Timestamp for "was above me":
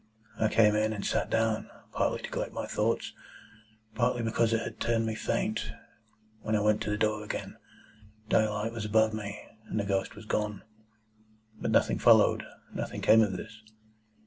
8.71-9.39